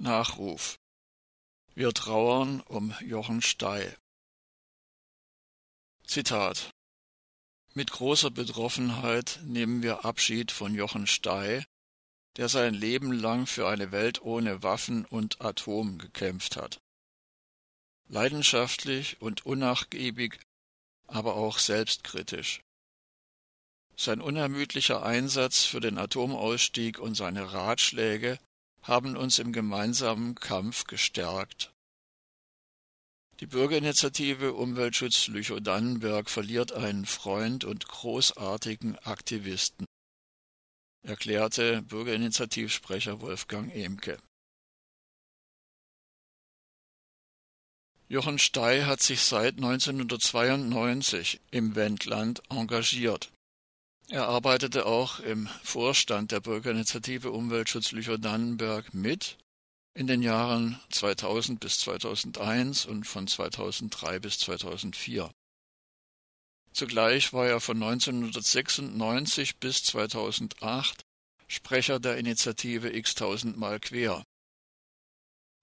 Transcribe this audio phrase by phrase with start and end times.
[0.00, 0.78] Nachruf
[1.74, 3.86] Wir trauern um Jochen Stey.
[6.06, 6.70] Zitat
[7.74, 11.64] Mit großer Betroffenheit nehmen wir Abschied von Jochen Stey,
[12.38, 16.80] der sein Leben lang für eine Welt ohne Waffen und Atom gekämpft hat.
[18.08, 20.40] Leidenschaftlich und unnachgiebig,
[21.08, 22.62] aber auch selbstkritisch.
[23.96, 28.38] Sein unermüdlicher Einsatz für den Atomausstieg und seine Ratschläge
[28.82, 31.72] haben uns im gemeinsamen Kampf gestärkt.
[33.40, 39.86] Die Bürgerinitiative Umweltschutz Lüchow-Dannenberg verliert einen Freund und großartigen Aktivisten,
[41.02, 44.18] erklärte Bürgerinitiativsprecher Wolfgang Emke.
[48.08, 53.32] Jochen Stey hat sich seit 1992 im Wendland engagiert.
[54.10, 59.38] Er arbeitete auch im Vorstand der Bürgerinitiative Umweltschutz Lüchow-Dannenberg mit
[59.94, 65.30] in den Jahren 2000 bis 2001 und von 2003 bis 2004.
[66.72, 71.02] Zugleich war er von 1996 bis 2008
[71.46, 74.24] Sprecher der Initiative X-Tausendmal Quer.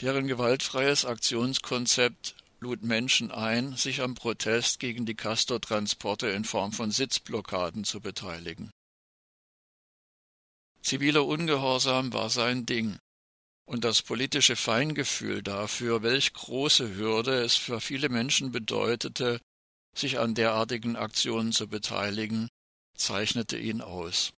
[0.00, 6.90] Deren gewaltfreies Aktionskonzept lud Menschen ein, sich am Protest gegen die Castortransporte in Form von
[6.90, 8.70] Sitzblockaden zu beteiligen.
[10.82, 12.98] Ziviler Ungehorsam war sein Ding,
[13.66, 19.40] und das politische Feingefühl dafür, welch große Hürde es für viele Menschen bedeutete,
[19.94, 22.48] sich an derartigen Aktionen zu beteiligen,
[22.94, 24.32] zeichnete ihn aus.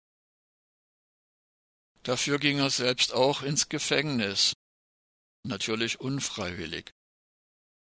[2.04, 4.54] Dafür ging er selbst auch ins Gefängnis,
[5.44, 6.90] natürlich unfreiwillig.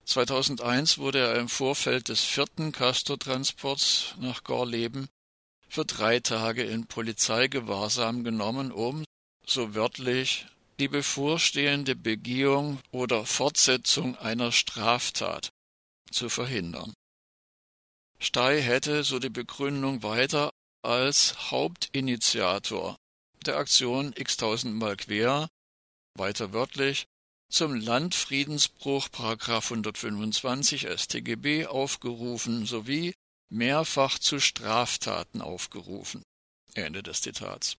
[0.08, 5.10] 2001 wurde er im Vorfeld des vierten Castortransports nach Gorleben
[5.68, 9.04] für drei Tage in Polizeigewahrsam genommen, um,
[9.46, 10.48] so wörtlich,
[10.80, 15.50] die bevorstehende Begehung oder Fortsetzung einer Straftat
[16.10, 16.94] zu verhindern.
[18.20, 20.52] Stey hätte, so die Begründung weiter,
[20.84, 22.96] als Hauptinitiator
[23.46, 25.50] der Aktion x-tausendmal quer,
[26.16, 27.08] weiter wörtlich,
[27.50, 29.08] zum Landfriedensbruch§
[29.64, 33.14] 125 StGB aufgerufen sowie
[33.50, 36.24] mehrfach zu Straftaten aufgerufen.
[36.74, 37.78] Ende des Zitats.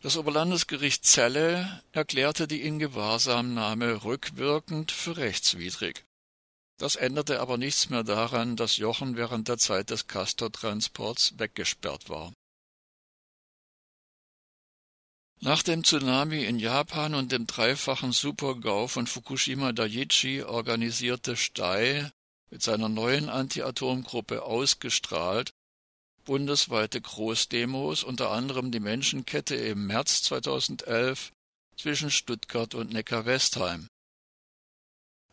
[0.00, 6.04] Das Oberlandesgericht Celle erklärte die Ingewahrsamnahme rückwirkend für rechtswidrig.
[6.78, 12.32] Das änderte aber nichts mehr daran, dass Jochen während der Zeit des Castortransports weggesperrt war.
[15.44, 22.08] Nach dem Tsunami in Japan und dem dreifachen Supergau von Fukushima Daiichi organisierte Stey
[22.50, 25.50] mit seiner neuen Anti-Atom-Gruppe ausgestrahlt
[26.24, 31.32] bundesweite Großdemos, unter anderem die Menschenkette im März 2011
[31.76, 33.88] zwischen Stuttgart und Neckar-Westheim.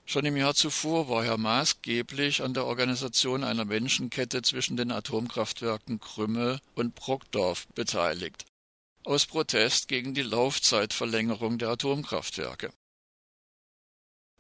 [0.06, 6.00] Schon im Jahr zuvor war er maßgeblich an der Organisation einer Menschenkette zwischen den Atomkraftwerken
[6.00, 8.49] Krümmel und Brockdorf beteiligt
[9.10, 12.72] aus Protest gegen die Laufzeitverlängerung der Atomkraftwerke.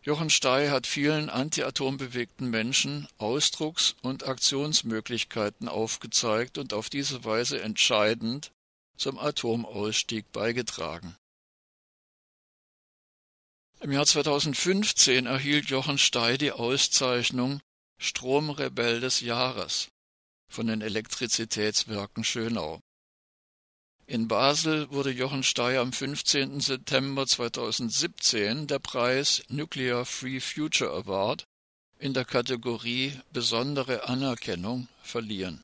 [0.04, 8.52] Jochen Stey hat vielen anti-atombewegten Menschen Ausdrucks- und Aktionsmöglichkeiten aufgezeigt und auf diese Weise entscheidend
[8.96, 11.18] zum Atomausstieg beigetragen.
[13.80, 17.60] Im Jahr 2015 erhielt Jochen Stey die Auszeichnung
[17.98, 19.90] Stromrebell des Jahres
[20.48, 22.82] von den Elektrizitätswerken Schönau.
[24.10, 26.62] In Basel wurde Jochen Stey am 15.
[26.62, 31.44] September 2017 der Preis Nuclear Free Future Award
[32.00, 35.62] in der Kategorie Besondere Anerkennung verliehen.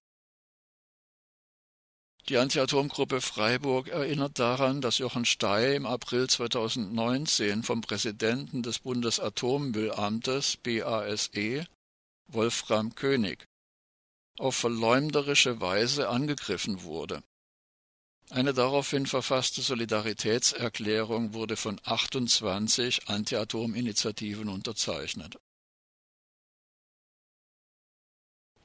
[2.29, 10.57] Die Anti-Atom-Gruppe Freiburg erinnert daran, dass Jochen Stey im April 2019 vom Präsidenten des Bundesatommüllamtes
[10.57, 11.65] BASE,
[12.27, 13.47] Wolfram König,
[14.37, 17.23] auf verleumderische Weise angegriffen wurde
[18.29, 25.37] eine daraufhin verfasste Solidaritätserklärung wurde von 28 Anti-Atom-Initiativen unterzeichnet.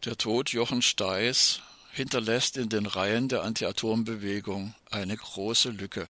[0.05, 1.61] Der Tod Jochen Steis
[1.93, 6.07] hinterlässt in den Reihen der Anti-Atom-Bewegung eine große Lücke